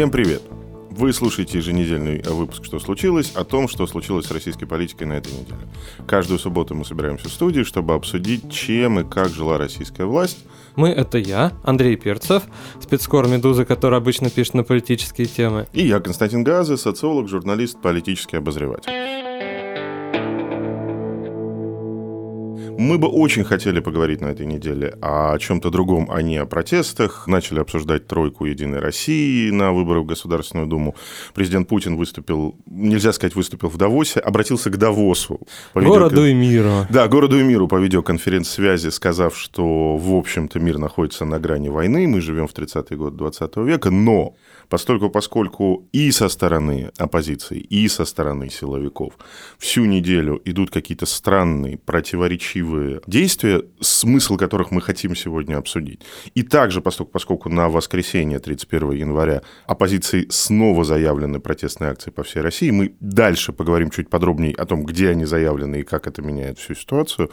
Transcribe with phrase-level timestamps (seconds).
[0.00, 0.40] Всем привет!
[0.92, 5.30] Вы слушаете еженедельный выпуск «Что случилось?» о том, что случилось с российской политикой на этой
[5.30, 5.60] неделе.
[6.06, 10.38] Каждую субботу мы собираемся в студии, чтобы обсудить, чем и как жила российская власть.
[10.74, 12.44] Мы— это я, Андрей Перцев,
[12.80, 15.66] спецкор «Медузы», который обычно пишет на политические темы.
[15.74, 19.19] И я, Константин Газы, социолог, журналист, политический обозреватель.
[22.80, 27.26] Мы бы очень хотели поговорить на этой неделе о чем-то другом, а не о протестах.
[27.26, 30.94] Начали обсуждать тройку «Единой России» на выборах в Государственную Думу.
[31.34, 35.40] Президент Путин выступил, нельзя сказать, выступил в Давосе, обратился к Давосу.
[35.74, 36.26] По городу видео...
[36.28, 36.86] и миру.
[36.88, 42.08] Да, городу и миру по видеоконференц-связи, сказав, что, в общем-то, мир находится на грани войны,
[42.08, 44.36] мы живем в 30-е годы 20 века, но
[44.70, 49.18] постольку поскольку и со стороны оппозиции, и со стороны силовиков
[49.58, 56.00] всю неделю идут какие-то странные, противоречивые действия, смысл которых мы хотим сегодня обсудить.
[56.34, 62.40] И также, поскольку, поскольку на воскресенье 31 января оппозиции снова заявлены протестные акции по всей
[62.40, 66.58] России, мы дальше поговорим чуть подробнее о том, где они заявлены и как это меняет
[66.58, 67.30] всю ситуацию,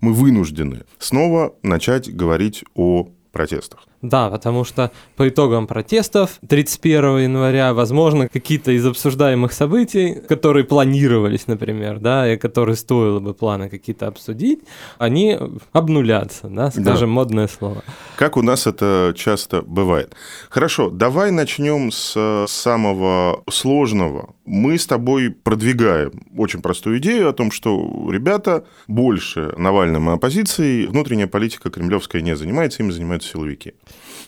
[0.00, 3.87] мы вынуждены снова начать говорить о протестах.
[4.00, 11.48] Да, потому что по итогам протестов 31 января, возможно, какие-то из обсуждаемых событий, которые планировались,
[11.48, 14.60] например, да, и которые стоило бы планы какие-то обсудить,
[14.98, 15.36] они
[15.72, 17.14] обнулятся, да, скажем, да.
[17.14, 17.82] модное слово.
[18.16, 20.14] Как у нас это часто бывает.
[20.48, 24.34] Хорошо, давай начнем с самого сложного.
[24.50, 30.86] Мы с тобой продвигаем очень простую идею о том, что ребята больше Навальным и оппозицией
[30.86, 33.74] внутренняя политика кремлевская не занимается, им занимаются силовики.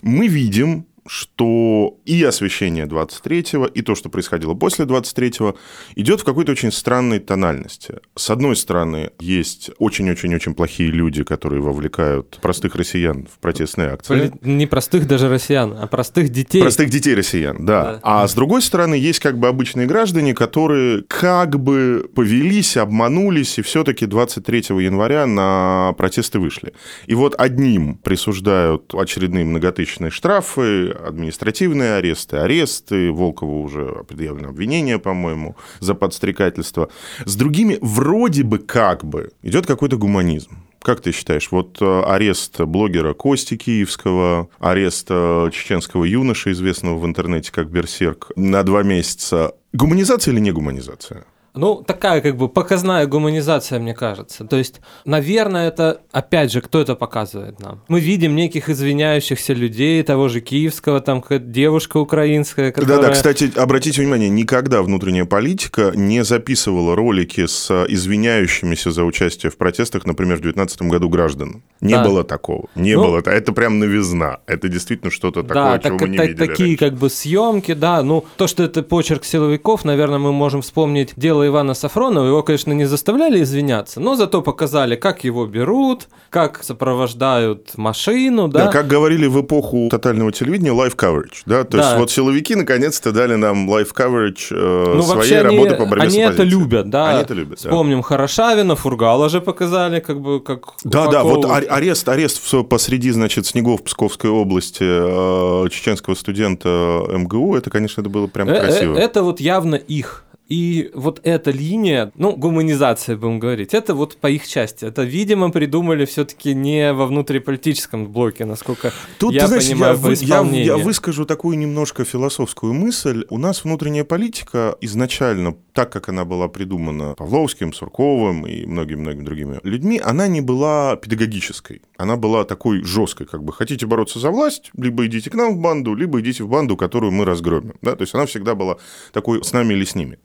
[0.03, 5.55] Мы видим что и освещение 23-го, и то, что происходило после 23-го,
[5.95, 7.95] идет в какой-то очень странной тональности.
[8.15, 14.31] С одной стороны, есть очень-очень-очень плохие люди, которые вовлекают простых россиян в протестные акции.
[14.41, 16.61] Не простых даже россиян, а простых детей.
[16.61, 17.83] Простых детей россиян, да.
[17.83, 17.99] да.
[18.03, 23.61] А с другой стороны, есть как бы обычные граждане, которые как бы повелись, обманулись, и
[23.61, 26.73] все-таки 23 января на протесты вышли.
[27.07, 35.55] И вот одним присуждают очередные многотысячные штрафы, административные аресты, аресты, Волкову уже предъявлено обвинение, по-моему,
[35.79, 36.89] за подстрекательство.
[37.25, 40.57] С другими вроде бы как бы идет какой-то гуманизм.
[40.81, 47.05] Как ты считаешь, вот э, арест блогера Кости Киевского, арест э, чеченского юноши, известного в
[47.05, 51.25] интернете как Берсерк, на два месяца, гуманизация или не гуманизация?
[51.53, 54.45] Ну, такая как бы показная гуманизация, мне кажется.
[54.45, 57.81] То есть, наверное, это, опять же, кто это показывает нам?
[57.89, 63.01] Мы видим неких извиняющихся людей, того же киевского, там девушка украинская, которая...
[63.01, 69.57] Да-да, кстати, обратите внимание, никогда внутренняя политика не записывала ролики с извиняющимися за участие в
[69.57, 71.63] протестах, например, в 2019 году граждан.
[71.81, 72.03] Не да.
[72.03, 72.69] было такого.
[72.75, 73.17] Не ну, было.
[73.25, 74.39] Это прям новизна.
[74.45, 76.85] Это действительно что-то такое, да, чего так, мы не так, видели такие раньше.
[76.85, 78.03] как бы съемки, да.
[78.03, 82.43] Ну, то, что это почерк силовиков, наверное, мы можем вспомнить дело дело Ивана Сафронова, его,
[82.43, 88.65] конечно, не заставляли извиняться, но зато показали, как его берут, как сопровождают машину, да.
[88.65, 91.83] Да, как говорили в эпоху тотального телевидения, live coverage, да, то да.
[91.83, 96.07] есть вот силовики наконец-то дали нам live coverage э, ну, своей они, работы по борьбе
[96.07, 97.09] они с это любят, да.
[97.09, 98.03] Они это любят, Вспомним да.
[98.03, 103.83] Хорошавина, Фургала же показали, как бы, как Да, да, вот арест, арест посреди, значит, снегов
[103.83, 108.97] Псковской области э, чеченского студента МГУ, это, конечно, это было прям э, красиво.
[108.97, 114.27] Это вот явно их и вот эта линия, ну, гуманизация, будем говорить, это вот по
[114.27, 114.83] их части.
[114.83, 120.13] Это, видимо, придумали все-таки не во внутриполитическом блоке, насколько Тут, я знаешь, понимаю, я, по
[120.13, 120.65] исполнению.
[120.65, 123.23] Я, я выскажу такую немножко философскую мысль.
[123.29, 129.59] У нас внутренняя политика изначально, так как она была придумана Павловским, Сурковым и многими-многими другими
[129.63, 131.81] людьми, она не была педагогической.
[131.95, 135.61] Она была такой жесткой, как бы хотите бороться за власть, либо идите к нам в
[135.61, 137.75] банду, либо идите в банду, которую мы разгромим.
[137.81, 137.95] Да?
[137.95, 138.75] То есть она всегда была
[139.13, 140.17] такой с нами или с ними.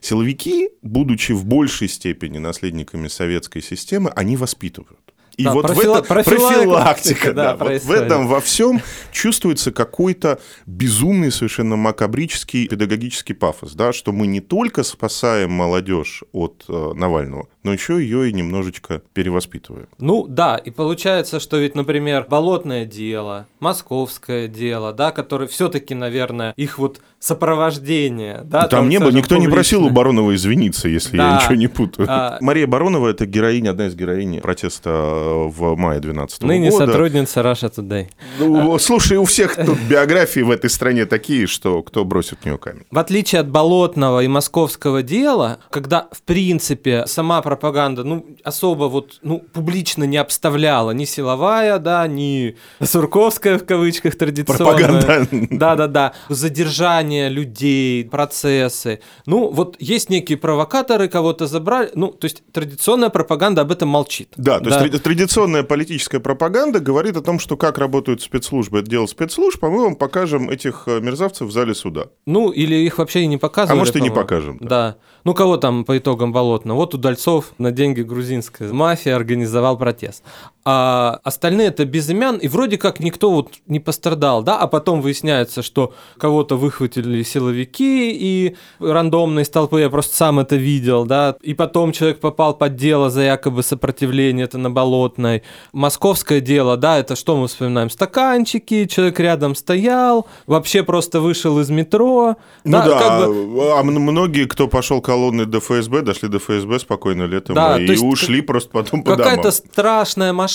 [0.00, 5.00] Силовики, будучи в большей степени наследниками советской системы, они воспитывают.
[5.36, 5.94] И да, вот профила...
[5.94, 11.76] в этом профилактика, профилактика да, да, вот в этом во всем чувствуется какой-то безумный, совершенно
[11.76, 18.00] макабрический педагогический пафос, да, что мы не только спасаем молодежь от э, Навального, но еще
[18.00, 19.88] ее и немножечко перевоспитываем.
[19.98, 26.54] Ну да, и получается, что ведь, например, болотное дело, московское дело, да, которое все-таки, наверное,
[26.56, 28.62] их вот сопровождение, да.
[28.62, 29.48] Там, там не было, никто публично.
[29.48, 31.32] не просил у Баронова извиниться, если да.
[31.32, 32.08] я ничего не путаю.
[32.10, 32.38] А...
[32.40, 36.84] Мария Баронова это героиня, одна из героинь протеста в мае 12 Ныне года.
[36.84, 38.08] Ныне сотрудница Russia Today.
[38.38, 38.78] Ну, а...
[38.78, 42.84] Слушай, у всех тут биографии в этой стране такие, что кто бросит в нее камень.
[42.90, 49.18] В отличие от болотного и московского дела, когда в принципе сама пропаганда, ну, особо вот,
[49.22, 54.76] ну, публично не обставляла ни силовая, да, ни сурковская, в кавычках, традиционная.
[54.76, 55.28] Пропаганда.
[55.50, 56.12] Да-да-да.
[56.28, 59.00] Задержание людей, процессы.
[59.26, 61.90] Ну, вот есть некие провокаторы, кого-то забрали.
[61.96, 64.32] Ну, то есть традиционная пропаганда об этом молчит.
[64.36, 68.88] Да, то есть тради- традиционная политическая пропаганда говорит о том, что как работают спецслужбы, это
[68.88, 72.04] дело спецслужб, а мы вам покажем этих э, мерзавцев в зале суда.
[72.26, 73.76] Ну, или их вообще и не показывали.
[73.76, 74.68] А может, и не покажем, да.
[74.68, 74.96] Да.
[75.24, 76.74] Ну, кого там по итогам Болотно?
[76.74, 80.22] Вот Удальцов на деньги грузинской мафии организовал протест.
[80.62, 85.00] А остальные это без имен, и вроде как никто вот не пострадал, да, а потом
[85.00, 91.36] выясняется, что кого-то выхватили силовики и рандомно из толпы, я просто сам это видел, да,
[91.40, 95.44] и потом человек попал под дело за якобы сопротивление, это на Болотной.
[95.72, 97.88] Московское дело, да, это что мы вспоминаем?
[97.88, 102.36] Стаканчики, человек рядом стоял, вообще просто вышел из метро.
[102.64, 107.22] Ну да, как бы- а многие, кто пошел колонной до ФСБ, дошли до ФСБ спокойно
[107.22, 110.49] летом Да, и ушли просто потом по Какая-то страшная машина,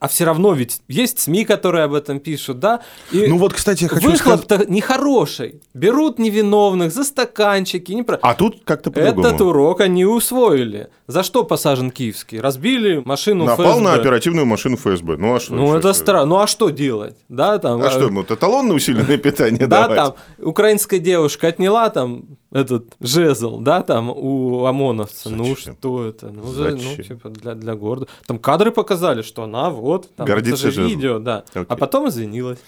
[0.00, 2.80] а все равно ведь есть СМИ, которые об этом пишут, да?
[3.12, 4.40] И Ну вот, кстати, я хочу сказать...
[4.48, 5.60] выхлоп-то нехороший.
[5.74, 7.92] Берут невиновных за стаканчики.
[7.92, 8.04] Не.
[8.22, 9.26] А тут как-то по-другому.
[9.26, 10.88] Этот урок они усвоили.
[11.06, 12.40] За что посажен Киевский?
[12.40, 13.82] Разбили машину Напал ФСБ.
[13.82, 15.16] на оперативную машину ФСБ.
[15.16, 15.54] Ну а что?
[15.54, 16.26] Ну, это странно.
[16.26, 17.16] Ну, а что делать?
[17.28, 17.82] Да, там...
[17.82, 23.82] А что ему, эталонное усиленное питание Да, там украинская девушка отняла там этот жезл, да,
[23.82, 25.30] там у ОМОНовца.
[25.30, 25.76] Ну Зачем?
[25.76, 26.28] что это?
[26.30, 27.04] Ну, ну Зачем?
[27.04, 28.06] типа для, для города.
[28.26, 30.88] Там кадры показали, что она вот, там, Гордится это же жезлом.
[30.88, 31.44] видео, да.
[31.50, 31.64] Окей.
[31.68, 32.58] А потом извинилась.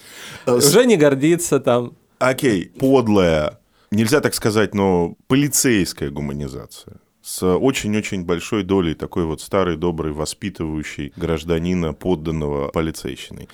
[0.46, 1.92] Э, Уже не гордится там.
[2.18, 3.58] Окей, подлая,
[3.90, 11.12] нельзя так сказать, но полицейская гуманизация с очень-очень большой долей такой вот старой, доброй, воспитывающей
[11.16, 13.48] гражданина, подданного полицейщиной.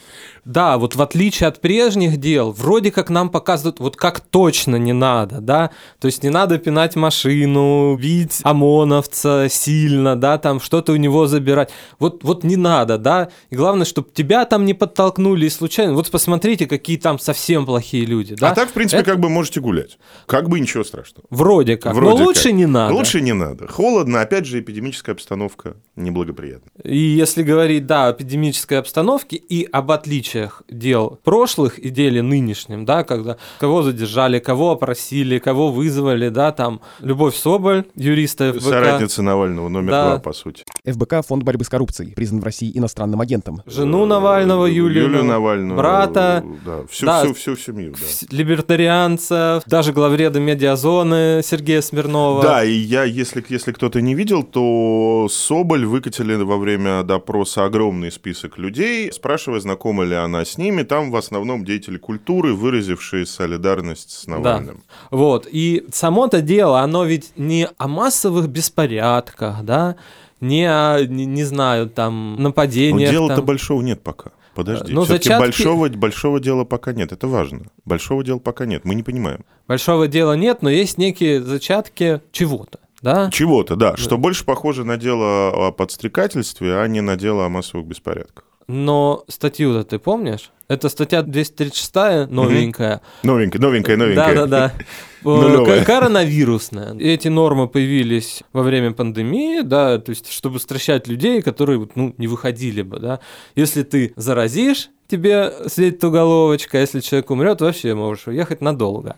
[0.45, 4.93] Да, вот в отличие от прежних дел, вроде как нам показывают, вот как точно не
[4.93, 5.71] надо, да,
[6.01, 11.71] то есть не надо пинать машину, бить ОМОНовца сильно, да, там что-то у него забирать,
[11.99, 16.11] вот, вот не надо, да, и главное, чтобы тебя там не подтолкнули и случайно, вот
[16.11, 18.51] посмотрите, какие там совсем плохие люди, да.
[18.51, 19.99] А так, в принципе, Это как бы можете гулять.
[20.27, 21.27] Как бы ничего страшного.
[21.31, 22.53] Вроде как, Вроде но лучше как.
[22.53, 22.95] не надо.
[22.95, 23.56] Лучше не надо.
[23.69, 26.71] Холодно, опять же, эпидемическая обстановка неблагоприятна.
[26.85, 32.85] И если говорить, да, о эпидемической обстановке и об отличиях дел прошлых и деле нынешнем,
[32.85, 39.23] да, когда кого задержали, кого опросили, кого вызвали, да, там Любовь Соболь, юриста ФБК, Соратница
[39.23, 40.05] Навального номер Да.
[40.11, 40.65] два, по сути.
[40.85, 43.63] ФБК– фонд борьбы с коррупцией, признан в России иностранным агентом.
[43.67, 45.77] жену Навального, Юлию, Юлию Навальную.
[45.77, 47.25] брата, Да, всю, Да.
[47.25, 48.37] всю, всю семью, да.
[48.37, 52.43] либертарианцев, даже главреда медиазоны Сергея Смирнова.
[52.43, 58.13] Да, и я, если, если кто-то не видел, то Соболь выкатили во время допроса огромный
[58.13, 60.83] список людей, спрашивая, знакома ли она с ними.
[60.83, 64.83] Там в основном деятели культуры, выразившие солидарность с Навальным.
[65.11, 65.47] Вот.
[65.51, 69.97] И само-то дело, оно ведь не о массовых беспорядках, да,
[70.41, 73.11] не о, не, не знаю, там, нападениях.
[73.11, 73.45] дела-то там.
[73.47, 74.33] большого нет пока.
[74.55, 77.13] Подожди, Ну, все-таки зачатки- большого, большого дела пока нет.
[77.13, 77.67] Это важно.
[77.85, 78.87] Большого дела пока нет.
[78.87, 79.45] Мы не понимаем.
[79.69, 83.31] Большого дела нет, но есть некие зачатки чего-то, да?
[83.31, 83.97] Чего-то, да.
[83.97, 88.45] Что больше похоже на дело о подстрекательстве, а не на дело о массовых беспорядках.
[88.69, 90.51] Но статью-то ты помнишь?
[90.69, 93.01] Это статья 236 новенькая.
[93.23, 94.35] Новенькая, новенькая, новенькая.
[94.35, 94.73] Да-да-да.
[95.23, 95.83] Нулевая.
[95.83, 96.97] Э, Коронавирусная.
[96.99, 102.27] Эти нормы появились во время пандемии, да, то есть чтобы стращать людей, которые ну, не
[102.27, 103.21] выходили бы, да.
[103.55, 109.17] Если ты заразишь, тебе светит уголовочка, если человек умрет, вообще можешь уехать надолго.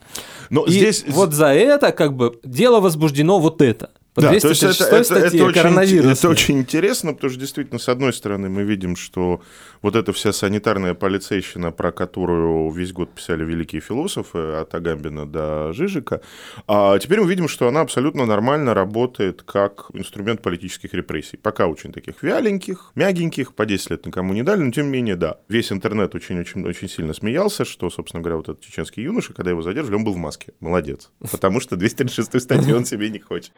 [0.50, 1.04] Но И здесь...
[1.08, 3.90] вот за это как бы дело возбуждено вот это.
[4.18, 6.18] По Да, то есть это, 236 это- это очень, коронавирус.
[6.18, 9.40] это очень интересно, потому что действительно, с одной стороны, мы видим, что
[9.80, 15.72] вот эта вся санитарная полицейщина, про которую весь год писали великие философы, от Агамбина до
[15.72, 16.20] Жижика,
[16.66, 21.36] а теперь мы видим, что она абсолютно нормально работает как инструмент политических репрессий.
[21.36, 25.14] Пока очень таких вяленьких, мягеньких, по 10 лет никому не дали, но тем не менее,
[25.14, 25.36] да.
[25.48, 29.94] Весь интернет очень-очень-очень сильно смеялся, что, собственно говоря, вот этот чеченский юноша, когда его задержали,
[29.94, 30.54] он был в маске.
[30.58, 31.10] Молодец.
[31.30, 33.52] Потому что 236 статью он себе не хочет.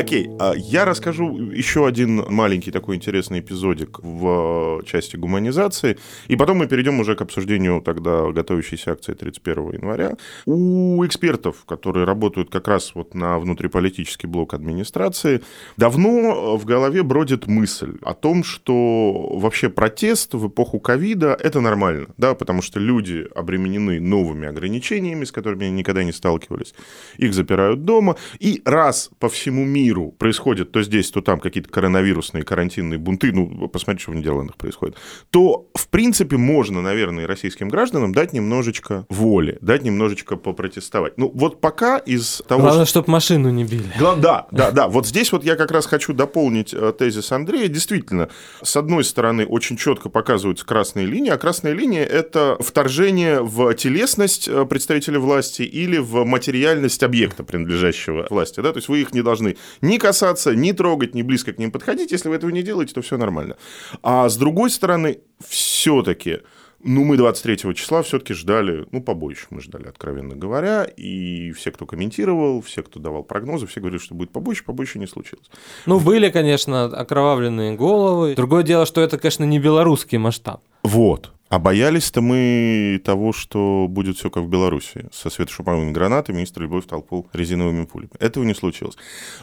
[0.00, 6.36] Окей, а я расскажу еще один маленький такой интересный эпизодик в э, части гуманизации, и
[6.36, 10.16] потом мы перейдем уже к обсуждению тогда готовящейся акции 31 января.
[10.46, 15.42] У экспертов, которые работают как раз вот на внутриполитический блок администрации,
[15.76, 22.06] давно в голове бродит мысль о том, что вообще протест в эпоху ковида– это нормально,
[22.16, 26.72] да, потому что люди обременены новыми ограничениями, с которыми они никогда не сталкивались,
[27.18, 31.68] их запирают дома, и раз по всему миру миру происходят то здесь, то там какие-то
[31.68, 34.96] коронавирусные, карантинные бунты, ну, посмотрите, что в Нидерландах происходит,
[35.30, 41.18] то, в принципе, можно, наверное, российским гражданам дать немножечко воли, дать немножечко попротестовать.
[41.18, 42.62] Ну, вот пока из того...
[42.62, 43.00] Главное, что...
[43.00, 43.84] чтобы машину не били.
[43.98, 44.14] Гла...
[44.14, 44.88] Да, да, да.
[44.88, 47.68] Вот здесь вот я как раз хочу дополнить э, тезис Андрея.
[47.68, 48.28] Действительно,
[48.62, 54.48] с одной стороны, очень четко показываются красные линии, а красная линия– это вторжение в телесность
[54.48, 58.60] э, представителя власти или в материальность объекта, принадлежащего власти.
[58.60, 58.72] Да?
[58.72, 62.12] То есть вы их не должны ни касаться, ни трогать, ни близко к ним подходить.
[62.12, 63.56] Если вы этого не делаете, то все нормально.
[64.02, 66.40] А с другой стороны, все-таки
[66.82, 71.86] ну, мы 23 числа все-таки ждали, ну, побоище мы ждали, откровенно говоря, и все, кто
[71.86, 75.50] комментировал, все, кто давал прогнозы, все говорили, что будет побоище, побоище не случилось.
[75.86, 78.34] Ну, были, конечно, окровавленные головы.
[78.34, 80.62] Другое дело, что это, конечно, не белорусский масштаб.
[80.82, 81.32] Вот.
[81.50, 86.86] А боялись-то мы того, что будет все как в Беларуси, со светошумовыми гранатами министр Любовь
[86.86, 88.12] толпу резиновыми пулями.
[88.20, 88.96] Этого не случилось.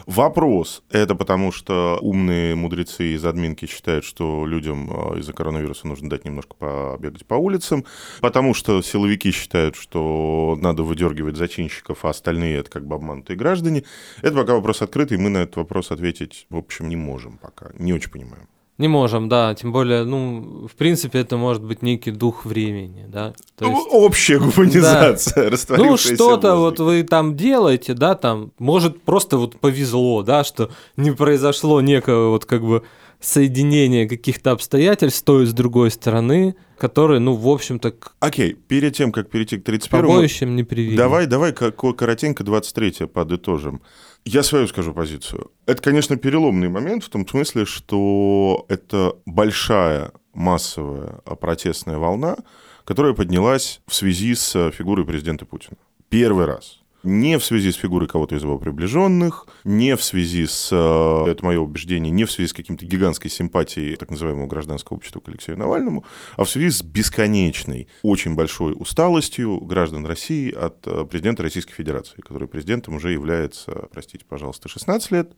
[0.06, 6.08] Вопрос, это потому что умные мудрецы из админки считают, что людям а, из-за коронавируса нужно
[6.08, 7.84] дать немножко побегать по улицам,
[8.22, 13.84] потому что силовики считают, что надо выдергивать зачинщиков, а остальные это как бы обманутые граждане.
[14.22, 17.70] Это пока вопрос открытый, мы на этот вопрос ответить, в общем, не можем пока.
[17.78, 18.48] Не очень понимаем.
[18.78, 19.54] Не можем, да.
[19.54, 23.34] Тем более, ну, в принципе, это может быть некий дух времени, да.
[23.56, 25.76] То есть, Общая гуманизация, да.
[25.76, 31.10] Ну, что-то вот вы там делаете, да, там, может, просто вот повезло, да, что не
[31.10, 32.84] произошло некого вот как бы
[33.20, 37.92] соединения каких-то обстоятельств с той и с другой стороны, которые, ну, в общем-то...
[38.20, 40.02] Окей, перед тем, как перейти к 31-му...
[40.02, 40.96] Побоищем не привели.
[40.96, 43.82] Давай, давай, коротенько 23 подытожим.
[44.30, 45.50] Я свою скажу позицию.
[45.64, 52.36] Это, конечно, переломный момент в том смысле, что это большая массовая протестная волна,
[52.84, 55.78] которая поднялась в связи с фигурой президента Путина.
[56.10, 60.68] Первый раз не в связи с фигурой кого-то из его приближенных, не в связи с,
[60.70, 65.20] э, это мое убеждение, не в связи с каким-то гигантской симпатией так называемого гражданского общества
[65.20, 66.04] к Алексею Навальному,
[66.36, 72.20] а в связи с бесконечной, очень большой усталостью граждан России от э, президента Российской Федерации,
[72.20, 75.32] который президентом уже является, простите, пожалуйста, 16 лет,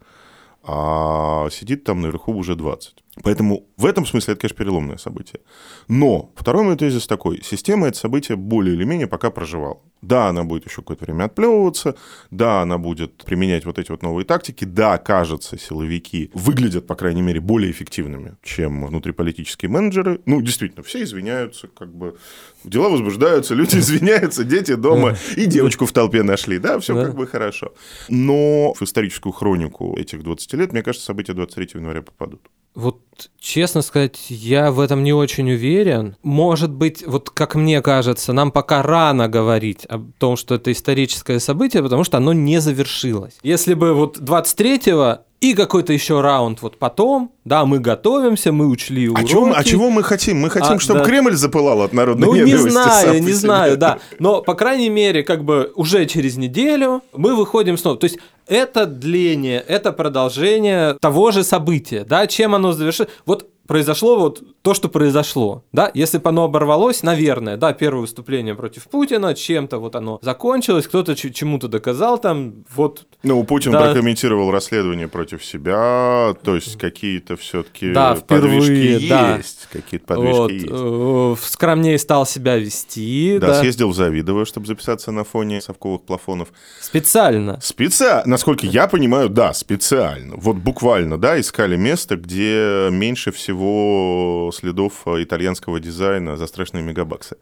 [0.63, 3.03] а сидит там наверху уже 20.
[3.23, 5.41] Поэтому в этом смысле это, конечно, переломное событие.
[5.89, 7.43] Но второй мой тезис такой.
[7.43, 9.81] Система это событие более или менее пока проживала.
[10.03, 11.95] Да, она будет еще какое-то время отплевываться,
[12.31, 17.21] да, она будет применять вот эти вот новые тактики, да, кажется, силовики выглядят, по крайней
[17.21, 20.23] мере, более эффективными, чем внутриполитические менеджеры.
[20.25, 22.17] Ну, действительно, все извиняются, как бы
[22.65, 27.27] дела возбуждаются, люди извиняются, дети дома и девочку в толпе нашли, да, все как бы
[27.27, 27.75] хорошо.
[28.09, 32.41] Но в историческую хронику этих 20 лет, мне кажется, события 23 января попадут.
[32.75, 33.01] Вот,
[33.39, 36.17] честно сказать, я в этом не очень уверен.
[36.23, 41.41] Может быть, вот как мне кажется, нам пока рано говорить о том, что это историческое
[41.41, 43.39] событие, потому что оно не завершилось.
[43.43, 49.09] Если бы вот 23-го и какой-то еще раунд вот потом, да, мы готовимся, мы учли
[49.09, 49.25] уроки.
[49.25, 50.39] А чего, а чего мы хотим?
[50.39, 51.07] Мы хотим, а, чтобы да.
[51.07, 52.59] Кремль запылал от народной ну, ненависти.
[52.59, 53.99] Ну, не знаю, не знаю, да.
[54.19, 57.97] Но, по крайней мере, как бы уже через неделю мы выходим снова.
[57.97, 63.11] То есть это дление, это продолжение того же события, да, чем оно завершится.
[63.25, 68.57] Вот произошло вот то, что произошло, да, если бы оно оборвалось, наверное, да, первое выступление
[68.57, 73.07] против Путина, чем-то вот оно закончилось, кто-то чему-то доказал там, вот.
[73.23, 73.81] Ну, Путин да.
[73.83, 79.37] прокомментировал расследование против себя, то есть какие-то все-таки да, подвижки да.
[79.37, 80.67] есть, какие-то подвижки вот, есть.
[80.69, 83.39] Э, скромнее стал себя вести.
[83.41, 86.49] Да, да, съездил в Завидово, чтобы записаться на фоне совковых плафонов.
[86.81, 87.61] Специально.
[87.63, 90.35] Специально, насколько я понимаю, да, специально.
[90.35, 96.83] Вот буквально, да, искали место, где меньше всего всего следов э, итальянского дизайна за страшные
[96.83, 97.37] мегабаксы.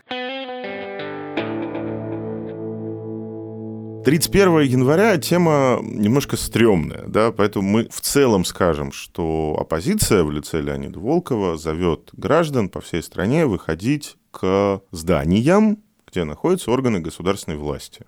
[4.04, 10.60] 31 января тема немножко стрёмная, да, поэтому мы в целом скажем, что оппозиция в лице
[10.60, 15.78] Леонида Волкова зовет граждан по всей стране выходить к зданиям,
[16.10, 18.06] где находятся органы государственной власти.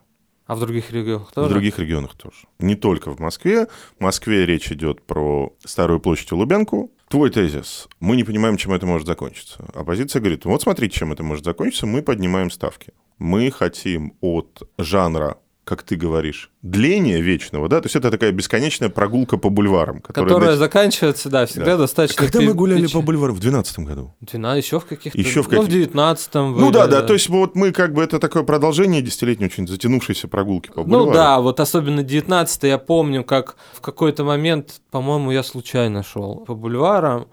[0.50, 1.46] А в других регионах тоже?
[1.46, 2.38] В других регионах тоже.
[2.58, 3.68] Не только в Москве.
[3.96, 7.88] В Москве речь идет про Старую площадь и Лубянку, Твой тезис.
[8.00, 9.64] Мы не понимаем, чем это может закончиться.
[9.74, 12.92] Оппозиция говорит, вот смотрите, чем это может закончиться, мы поднимаем ставки.
[13.18, 15.38] Мы хотим от жанра
[15.70, 20.00] как ты говоришь, дления вечного, да, то есть это такая бесконечная прогулка по бульварам.
[20.00, 21.76] Которая, которая заканчивается, да, всегда да.
[21.76, 22.24] достаточно...
[22.24, 23.36] Когда мы гуляли по бульварам?
[23.36, 24.12] В 2012 году?
[24.20, 25.16] 12, еще в каких-то...
[25.16, 25.60] Еще в каких...
[25.60, 29.00] Ну, в 19 Ну да, да, то есть вот мы как бы, это такое продолжение
[29.00, 31.06] десятилетней очень затянувшейся прогулки по бульварам.
[31.06, 36.44] Ну да, вот особенно 19 я помню, как в какой-то момент, по-моему, я случайно шел
[36.46, 37.28] по бульварам,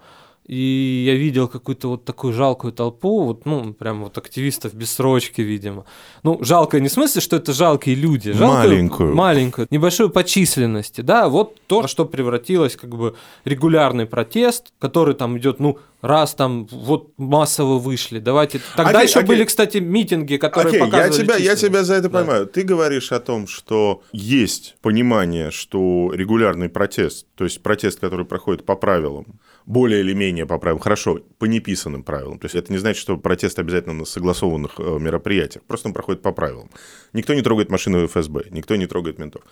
[0.48, 5.42] и я видел какую-то вот такую жалкую толпу, вот, ну, прям вот активистов без срочки,
[5.42, 5.84] видимо.
[6.22, 8.32] Ну, жалкая не в смысле, что это жалкие люди.
[8.32, 9.14] Жалкую, Маленькую.
[9.14, 13.14] Маленькую, небольшую по численности, да, вот то, что превратилось как бы
[13.44, 18.60] регулярный протест, который там идет, ну, раз там вот массово вышли, давайте...
[18.76, 19.28] Тогда Окей, еще окей.
[19.28, 21.62] были, кстати, митинги, которые Окей, я показывали тебя, я численность.
[21.66, 22.18] тебя за это Да.
[22.20, 22.46] понимаю.
[22.46, 28.64] Ты говоришь о том, что есть понимание, что регулярный протест, то есть протест, который проходит
[28.64, 29.26] по правилам,
[29.68, 32.38] более или менее по правилам, хорошо, по неписанным правилам.
[32.38, 36.22] То есть это не значит, что протест обязательно на согласованных э, мероприятиях, просто он проходит
[36.22, 36.70] по правилам.
[37.12, 39.42] Никто не трогает машины ФСБ, никто не трогает ментов.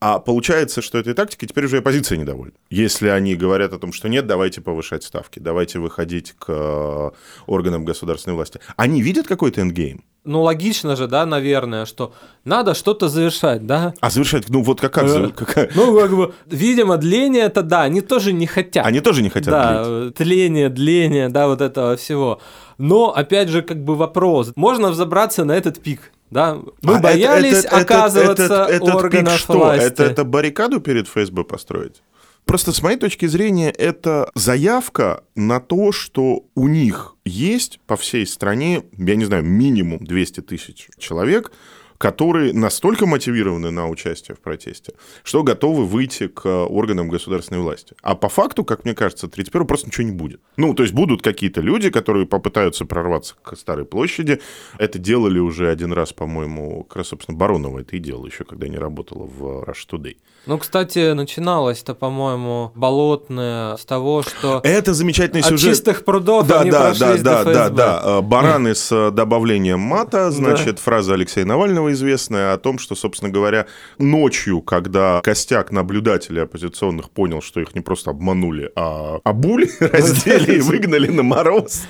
[0.00, 2.54] А получается, что этой тактикой теперь уже оппозиция недовольна.
[2.70, 7.10] Если они говорят о том, что нет, давайте повышать ставки, давайте выходить к э,
[7.46, 8.60] органам государственной власти.
[8.76, 10.02] Они видят какой-то эндгейм?
[10.28, 12.12] Ну, логично же, да, наверное, что
[12.44, 13.94] надо что-то завершать, да?
[14.00, 17.82] А завершать, ну вот как, как, Э, какая- Ну, как бы, видимо, дление это да,
[17.82, 18.84] они тоже не хотят.
[18.86, 20.14] Они тоже не хотят да, длить.
[20.14, 22.40] тление, дление, да, вот этого всего.
[22.76, 26.58] Но, опять же, как бы вопрос, можно взобраться на этот пик, да?
[26.82, 29.52] Мы А боялись это- это- оказываться этот- этот пик органов что?
[29.54, 29.86] власти.
[29.86, 32.02] Это, это баррикаду перед ФСБ построить?
[32.48, 38.26] Просто с моей точки зрения, это заявка на то, что у них есть по всей
[38.26, 41.52] стране, я не знаю, минимум 200 тысяч человек,
[41.98, 47.94] которые настолько мотивированы на участие в протесте, что готовы выйти к органам государственной власти.
[48.02, 50.40] А по факту, как мне кажется, 31 просто ничего не будет.
[50.56, 54.40] Ну, то есть будут какие-то люди, которые попытаются прорваться к Старой площади.
[54.78, 58.68] Это делали уже один раз, по-моему, как раз, собственно, Баронова это и делала еще, когда
[58.68, 60.16] не работала в Rush Today.
[60.46, 65.74] Ну, кстати, начиналось-то, по-моему, болотное с того, что Это замечательный от сюжет.
[65.74, 68.02] чистых прудов Да, они да, да, да, да, да.
[68.04, 73.66] Э, Бараны с добавлением мата, значит, фраза Алексея Навального известная о том, что, собственно говоря,
[73.98, 80.60] ночью, когда костяк наблюдателей оппозиционных понял, что их не просто обманули, а обули, раздели и
[80.60, 81.86] выгнали на мороз,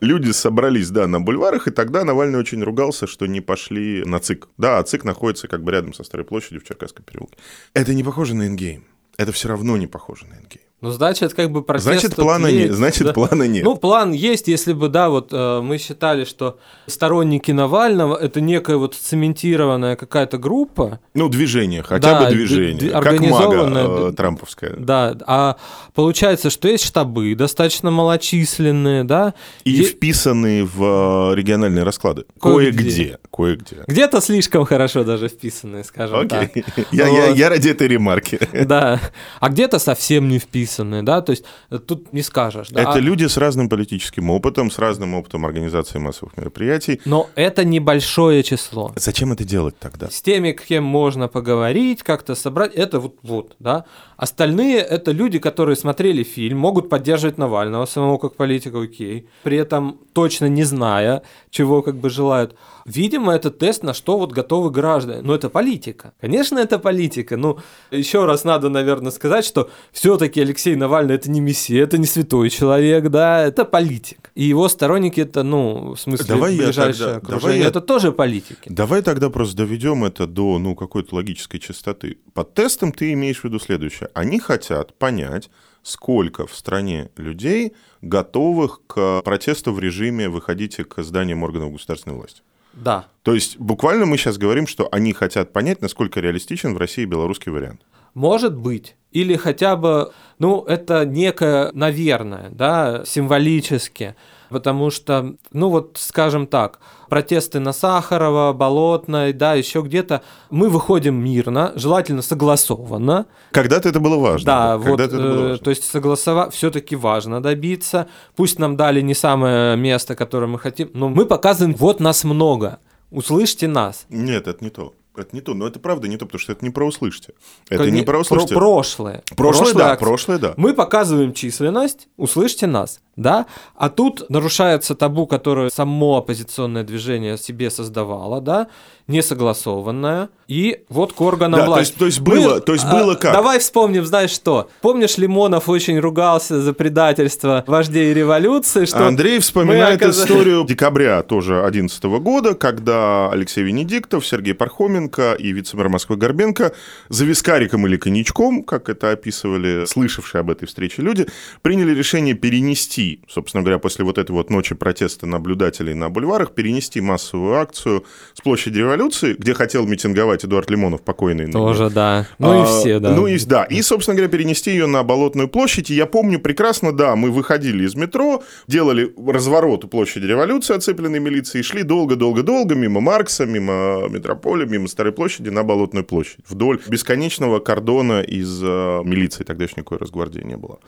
[0.00, 4.48] люди собрались, да, на бульварах, и тогда Навальный очень ругался, что не пошли на ЦИК.
[4.58, 7.36] Да, а ЦИК находится как бы рядом со Старой площадью в Черкасском переулке.
[7.74, 8.84] Это не похоже на endgame.
[9.16, 10.67] Это все равно не похоже на endgame.
[10.80, 12.72] Ну, значит, как бы протест Значит, плана нет.
[12.72, 13.12] Значит, да.
[13.12, 13.64] плана нет.
[13.64, 18.76] Ну, план есть, если бы, да, вот э, мы считали, что сторонники Навального это некая
[18.76, 22.90] вот цементированная какая-то группа, Ну, движение, хотя Да, бы движение.
[22.90, 24.74] Как организованное, MAGA э, трамповская.
[24.78, 25.56] да, а
[25.94, 32.24] получается, что есть штабы достаточно малочисленные, да, И Е- вписанные в э, региональные расклады.
[32.40, 33.18] Кое-где.
[33.32, 33.78] Кое-где.
[33.88, 36.62] Где-то слишком хорошо даже вписанные, скажем Окей.
[36.64, 36.86] так.
[36.92, 37.36] Я, я, Вот.
[37.36, 38.38] я ради этой ремарки.
[38.64, 39.00] Да,
[39.40, 42.68] а где-то совсем не вписанные, да, то есть э, тут не скажешь.
[42.70, 42.82] да.
[42.82, 47.00] Это А- люди с разным политическим опытом, с разным опытом организации массовых мероприятий.
[47.04, 48.92] Но это небольшое число.
[48.96, 50.08] Зачем это делать тогда?
[50.10, 53.84] С теми, с кем можно поговорить, как-то собрать, это вот, вот, да.
[54.16, 59.98] Остальные— это люди, которые смотрели фильм, могут поддерживать Навального, самого как политика, окей, при этом
[60.12, 62.54] точно не зная, чего как бы желают.
[62.88, 65.22] Видимо, это тест, на что вот готовы граждане.
[65.22, 66.12] Но это политика.
[66.20, 67.36] Конечно, это политика.
[67.36, 67.58] Ну,
[67.90, 72.50] еще раз надо, наверное, сказать, что все-таки Алексей Навальный это не мессия, это не святой
[72.50, 74.30] человек, да, это политик.
[74.34, 77.80] И его сторонники это, ну, в смысле, Давай я ближайшее тогда- окружение, давай я- это
[77.80, 78.68] тоже политики.
[78.68, 82.16] Давай тогда просто доведем это до ну, какой-то логической чистоты.
[82.34, 84.08] Под тестом ты имеешь в виду следующее.
[84.14, 85.50] Они хотят понять,
[85.82, 87.72] сколько в стране людей
[88.02, 92.42] готовых к протесту в режиме «выходите к зданиям органов государственной власти».
[92.82, 93.06] Да.
[93.22, 97.52] То есть буквально мы сейчас говорим, что они хотят понять, насколько реалистичен в России белорусский
[97.52, 97.82] вариант.
[98.14, 98.96] Может быть.
[99.12, 104.16] Или хотя бы, ну, это некое, наверное, да, символически.
[104.50, 111.14] Потому что, ну вот, скажем так, протесты на Сахарова, Болотной, да, еще где-то, мы выходим
[111.22, 113.26] мирно, желательно согласованно.
[113.52, 114.46] Когда-то это было важно.
[114.46, 115.58] Да, вот, Когда-то это было э, важно.
[115.64, 118.08] то есть согласовать все-таки важно добиться.
[118.36, 122.78] Пусть нам дали не самое место, которое мы хотим, но мы показываем, вот нас много,
[123.10, 124.06] услышьте нас.
[124.08, 124.94] Нет, это не то.
[125.16, 125.52] Это не то.
[125.54, 127.32] Но это правда не то, потому что это не про услышьте.
[127.68, 128.54] Это Как не не- про услышьте.
[128.54, 129.22] прошлое.
[129.36, 130.06] Прошлое, да, акция.
[130.06, 130.54] прошлое, да.
[130.56, 133.46] Мы показываем численность, услышьте нас, да?
[133.76, 138.68] А тут нарушается табу, которое само оппозиционное движение себе создавало, да?
[139.08, 140.28] Несогласованное.
[140.48, 141.90] И вот к органам Да, то власти.
[141.92, 143.32] есть- то есть было- то есть было а, как?
[143.34, 144.70] Давай вспомним, знаешь что?
[144.80, 151.22] Помнишь, Лимонов очень ругался за предательство вождей революции, что Андрей вспоминает мы оказались- историю декабря
[151.22, 156.72] тоже 2011 года, когда Алексей Венедиктов, Сергей Пархоменко и вице-мэр Москвы Горбенко
[157.10, 161.26] за вискариком или коньячком, как это описывали слышавшие об этой встрече люди,
[161.62, 167.00] приняли решение перенести собственно говоря, после вот этой вот ночи протеста наблюдателей на бульварах перенести
[167.00, 171.50] массовую акцию с площади революции, где хотел митинговать Эдуард Лимонов, покойный.
[171.50, 172.26] Тоже, да.
[172.38, 173.14] Ну и А, все, да.
[173.14, 173.64] Ну и да.
[173.64, 175.90] И, собственно говоря, перенести ее на Болотную площадь.
[175.90, 181.20] И я помню прекрасно, да, мы выходили из метро, делали разворот у площади революции, оцепленной
[181.20, 186.40] милицией, и шли долго-долго-долго мимо Маркса, мимо Метрополя, мимо Старой площади на Болотную площадь.
[186.48, 189.44] Вдоль бесконечного кордона из э, милиции.
[189.44, 190.78] Тогда еще никакой разгвардии не было.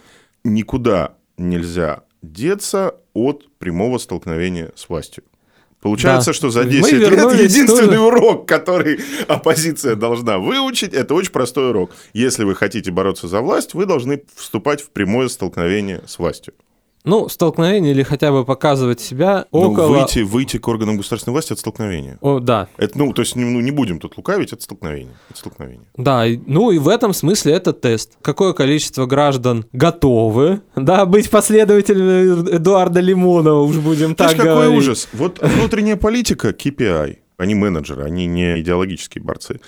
[0.44, 5.24] Никуда нельзя деться от прямого столкновения с властью.
[5.80, 6.34] Получается, Да.
[6.34, 8.00] что за Мы 10 лет вернулись единственный тоже.
[8.00, 11.90] урок, который оппозиция должна выучить, это очень простой урок.
[12.12, 16.52] Если вы хотите бороться за власть, вы должны вступать в прямое столкновение с властью.
[17.04, 19.98] Ну, столкновение или хотя бы показывать себя Ну, около...
[19.98, 22.18] выйти, выйти к органам государственной власти– это столкновение.
[22.20, 25.14] О, да, Это, ну, то есть, ну, не будем тут лукавить, это столкновение.
[25.30, 25.86] Это столкновение.
[25.96, 26.24] да.
[26.46, 28.12] Ну и в этом смысле это тест.
[28.22, 34.78] Какое количество граждан готовы, да, быть последователями Эдуарда Лимонова, уж будем так какой говорить.
[34.78, 35.08] ужас?
[35.12, 37.18] Вот внутренняя политика– KPI.
[37.38, 39.60] Они менеджеры, они не идеологические борцы.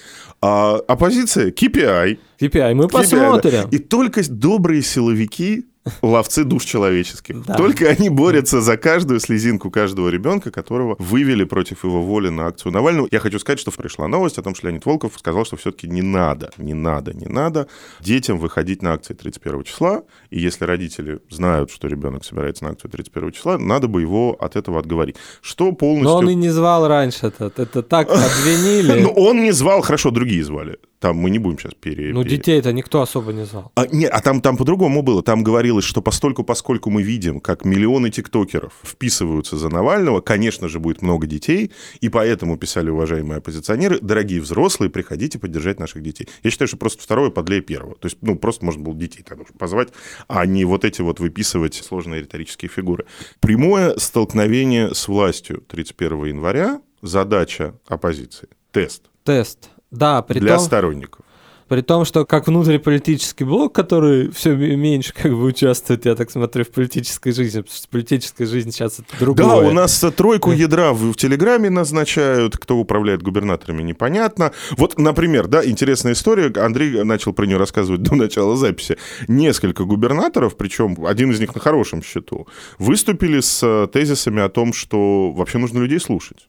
[0.42, 2.18] А оппозиция– KPI.
[2.38, 2.98] KPI, мы KPI, да.
[2.98, 3.68] посмотрим.
[3.70, 5.64] И только добрые силовики
[6.00, 7.44] ловцы душ человеческих.
[7.44, 7.54] Да.
[7.54, 12.72] Только они борются за каждую слезинку каждого ребенка, которого вывели против его воли на акцию
[12.72, 13.08] Навального.
[13.10, 16.02] Я хочу сказать, что пришла новость о том, что Леонид Волков сказал, что все-таки не
[16.02, 17.66] надо, не надо, не надо
[18.00, 20.02] детям выходить на акции 31 числа.
[20.30, 24.56] И если родители знают, что ребенок собирается на акцию 31 числа, надо бы его от
[24.56, 25.16] этого отговорить.
[25.40, 26.10] Что полностью...
[26.10, 27.58] Но он и не звал раньше этот.
[27.58, 29.00] Это так обвинили.
[29.00, 30.78] Ну, он не звал, хорошо, другие звали.
[31.02, 32.12] Там мы не будем сейчас пере...
[32.14, 33.72] Ну, детей-то никто особо не звал.
[33.74, 35.20] А, нет, а там, там по-другому было.
[35.20, 40.78] Там говорилось, что постольку, поскольку мы видим, как миллионы тиктокеров вписываются за Навального, конечно же,
[40.78, 46.28] будет много детей, и поэтому писали уважаемые оппозиционеры, дорогие взрослые, приходите поддержать наших детей.
[46.44, 47.96] Я считаю, что просто второе подлее первого.
[47.96, 49.88] То есть, ну, просто можно было детей тогда уже позвать,
[50.28, 53.06] а не вот эти вот выписывать сложные риторические фигуры.
[53.40, 58.48] Прямое столкновение с властью 31 января– задача оппозиции.
[58.70, 59.70] Тест Тест.
[59.92, 61.21] Да, при для том, сторонников.
[61.68, 66.64] При том, что как внутриполитический блок, который все меньше как бы участвует, я так смотрю,
[66.64, 69.46] в политической жизни, потому что политическая жизнь сейчас это другое.
[69.46, 74.52] Да, у нас тройку ядра в, в Телеграме назначают, кто управляет губернаторами, непонятно.
[74.76, 78.96] Вот, например, да, интересная история, Андрей начал про нее рассказывать до начала записи.
[79.28, 82.46] Несколько губернаторов, причем один из них на хорошем счету,
[82.78, 86.48] выступили с э, тезисами о том, что вообще нужно людей слушать.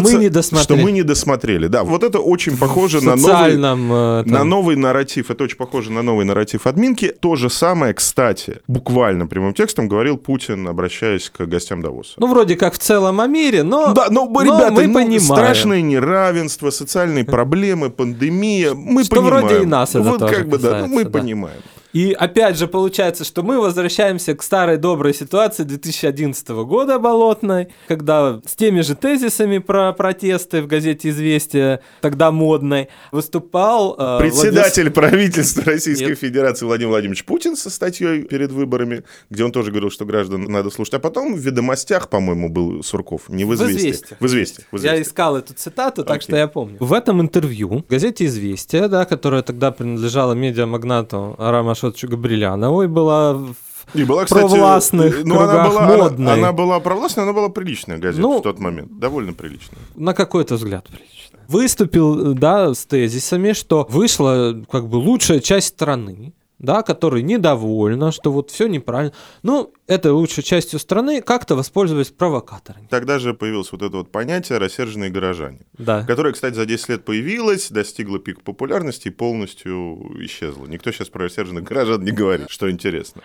[0.00, 0.64] мы не досмотрели.
[0.64, 1.84] Что мы не досмотрели, да.
[1.84, 3.20] Вот это очень похоже на новый...
[3.22, 3.92] социальном...
[3.92, 7.14] э, На новый нарратив, это очень похоже на новый нарратив админки.
[7.20, 12.14] То же самое, кстати, буквально прямым текстом говорил Путин, обращаясь к гостям Давоса.
[12.18, 13.94] Ну, вроде как в целом о мире, но...
[13.94, 15.20] Да, но, но ребята, мы ну, понимаем.
[15.20, 18.74] страшное неравенство, социальные проблемы, пандемия.
[18.74, 19.46] Мы Что понимаем.
[19.46, 21.18] вроде и нас это вот тоже как бы, да, ну, мы да.
[21.18, 21.62] понимаем.
[21.92, 28.40] И опять же получается, что мы возвращаемся к старой доброй ситуации 2011 года болотной, когда
[28.46, 33.94] с теми же тезисами про протесты в газете «Известия», тогда модной, выступал...
[33.98, 36.18] э, Председатель правительства Российской Нет.
[36.18, 40.70] Федерации Владимир Владимирович Путин со статьей перед выборами, где он тоже говорил, что граждан надо
[40.70, 40.94] слушать.
[40.94, 43.82] А потом в «Ведомостях», по-моему, был Сурков, не в В «Известиях».
[43.82, 44.20] «Известиях».
[44.20, 44.66] В «Известиях».
[44.70, 45.06] в Я «Известиях».
[45.06, 46.22] искал эту цитату, так Окей.
[46.28, 46.76] что я помню.
[46.80, 52.86] В этом интервью в газете «Известия», да, которая тогда принадлежала медиамагнату Арам Ашотовичу Габрилянову и
[52.86, 53.54] была в-
[53.94, 56.32] И была, кстати, провластных ну, она была, она- модной.
[56.34, 58.98] Она, была провластная, она была приличная газета Ну, в тот момент.
[58.98, 59.78] Довольно приличная.
[59.96, 61.38] на какой-то взгляд прилично.
[61.48, 68.30] Выступил, да, с тезисами, что вышла как бы лучшая часть страны, да, которая недовольна, что
[68.32, 69.12] вот все неправильно.
[69.42, 72.86] Ну, этой лучшей частью страны как-то воспользовались провокаторами.
[72.88, 76.04] Тогда же появилось вот это вот понятие «рассерженные горожане», Да.
[76.06, 80.66] которое, кстати, за 10 лет появилось, достигло пик популярности и полностью исчезло.
[80.66, 83.22] Никто сейчас про рассерженных горожан не говорит, что интересно.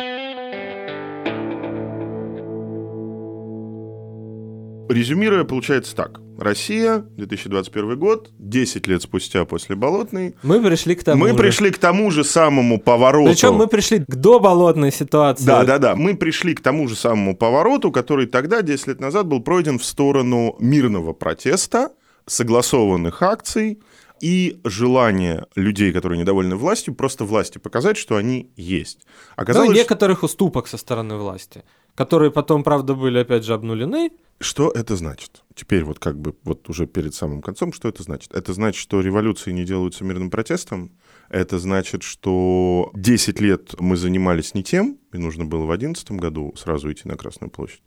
[4.90, 6.20] Резюмируя, получается так.
[6.38, 11.36] Россия, 2021 год, 10 лет спустя после Болотной, Мы пришли к тому мы же.
[11.36, 13.32] пришли к тому же самому повороту.
[13.32, 15.46] Причем мы пришли к доболотной ситуации.
[15.46, 15.96] Да, да, да.
[15.96, 19.84] Мы пришли к тому же самому повороту, который тогда, 10 лет назад, был пройден в
[19.84, 21.90] сторону мирного протеста,
[22.28, 23.80] согласованных акций
[24.22, 29.00] и желания людей, которые недовольны властью, просто власти показать, что они есть.
[29.06, 31.64] Ну, Оказалось, и некоторых уступок со стороны власти,
[31.98, 34.12] которые потом, правда, были опять же обнулены.
[34.40, 35.44] что это значит?
[35.56, 38.36] Теперь вот как бы вот уже перед самым концом, что это значит?
[38.36, 40.92] Это значит, что революции не делаются мирным протестом.
[41.30, 46.54] Это значит, что 10 лет мы занимались не тем, и нужно было в 2011 году
[46.56, 47.82] сразу идти на Красную площадь.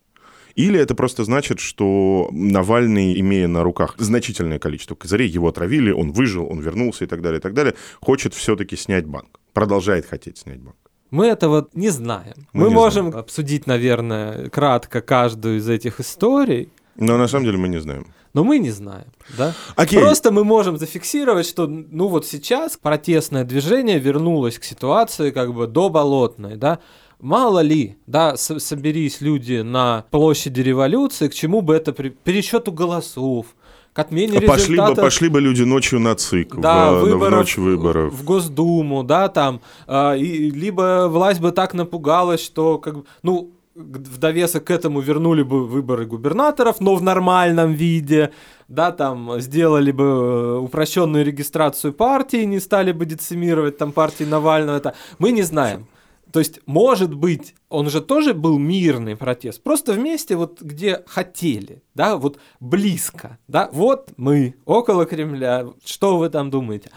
[0.57, 6.11] Или это просто значит, что Навальный, имея на руках значительное количество козырей, его отравили, он
[6.11, 10.39] выжил, он вернулся и так далее, и так далее, хочет все-таки снять банк, продолжает хотеть
[10.39, 10.90] снять банк.
[11.11, 12.35] Мы этого не знаем.
[12.53, 17.59] Мы Мы, не можем обсудить, наверное, кратко каждую из этих историй, Но на самом деле
[17.59, 18.07] мы не знаем.
[18.35, 19.55] но мы не знаем, да?
[19.77, 19.99] Окей.
[20.01, 25.67] Просто мы можем зафиксировать, что, ну вот сейчас протестное движение вернулось к ситуации как бы
[25.67, 26.79] до болотной, да?
[27.19, 33.47] Мало ли, да, соберись люди на площади революции, к чему бы это при пересчету голосов,
[33.93, 37.03] к отмене А Пошли бы, результатов пошли бы люди ночью на ЦИК да, в, в
[37.03, 38.13] выборов, ночь выборов.
[38.13, 43.53] в Госдуму, да, там, а, и, либо власть бы так напугалась, что, как бы, ну,
[43.75, 48.31] в довесок к этому вернули бы выборы губернаторов, но в нормальном виде,
[48.69, 54.77] да, там, сделали бы э, упрощенную регистрацию партии, не стали бы децимировать там партии Навального,
[54.77, 55.87] это мы не знаем.
[56.33, 61.83] То есть, может быть, он же тоже был мирный протест, просто вместе вот где хотели,
[61.95, 66.91] да, вот близко, да, вот мы около Кремля, что вы там думаете?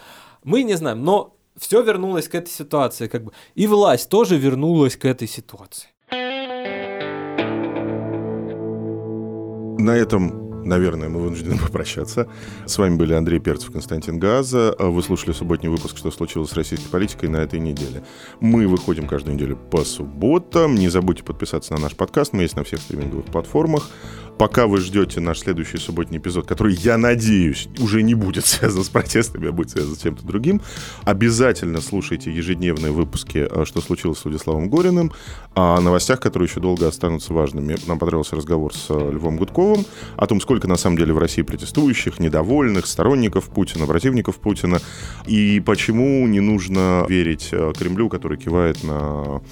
[0.44, 4.96] Мы не знаем, но все вернулось к этой ситуации, как бы, и власть тоже вернулась
[4.96, 5.88] к этой ситуации.
[9.78, 12.28] На этом, наверное, мы вынуждены попрощаться.
[12.66, 14.74] С вами были Андрей Перцев, Константин Газа.
[14.78, 18.04] Вы слушали субботний выпуск «Что случилось с российской политикой» на этой неделе.
[18.40, 20.74] Мы выходим каждую неделю по субботам.
[20.74, 22.32] Не забудьте подписаться на наш подкаст.
[22.32, 23.88] Мы есть на всех стриминговых платформах.
[24.38, 28.88] Пока вы ждете наш следующий субботний эпизод, который, я надеюсь, уже не будет связан с
[28.88, 30.60] протестами, а будет связан с чем-то другим,
[31.04, 35.12] обязательно слушайте ежедневные выпуски э, «Что случилось с Владиславом Гориным»,
[35.54, 37.76] о новостях, которые еще долго останутся важными.
[37.86, 41.42] Нам понравился разговор с э, Львом Гудковым о том, сколько на самом деле в России
[41.42, 44.80] протестующих, недовольных, сторонников Путина, противников Путина,
[45.26, 49.42] и почему не нужно верить э, Кремлю, который кивает на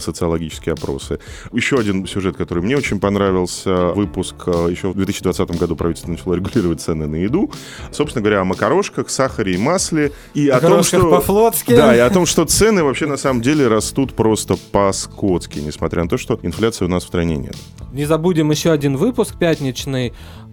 [0.00, 1.18] социологические опросы.
[1.52, 6.34] Еще один сюжет, который мне очень понравился, выпуск э, еще в 2020 году правительство начало
[6.34, 7.50] регулировать цены на еду.
[7.90, 10.12] Собственно говоря, о макарошках, сахаре и масле.
[10.34, 11.10] И о том, что...
[11.10, 11.74] по-флотски.
[11.74, 16.08] Да, и о том, что цены вообще на самом деле растут просто по-скотски, несмотря на
[16.08, 17.56] то, что инфляции у нас в стране нет.
[17.92, 20.12] Не забудем еще один выпуск пятничный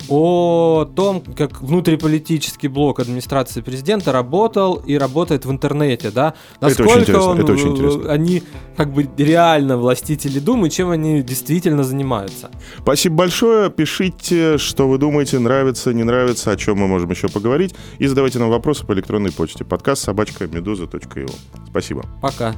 [0.10, 6.34] о том, как внутриполитический блок администрации президента работал и работает в интернете, да?
[6.62, 8.12] Это очень Насколько интересно, он, это очень э, интересно.
[8.12, 8.44] они
[8.78, 12.52] как бы реально властители думы, чем они действительно занимаются.
[12.80, 13.70] Спасибо большое.
[13.70, 17.74] Пишите, что вы думаете, нравится, не нравится, о чем мы можем еще поговорить.
[18.00, 19.64] И задавайте нам вопросы по электронной почте.
[19.66, 21.32] Подкаст собачка медуза.io.
[21.70, 22.06] Спасибо.
[22.22, 22.56] Пока.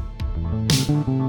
[0.87, 1.24] thank you